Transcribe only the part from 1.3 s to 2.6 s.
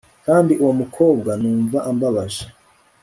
numva ambabaje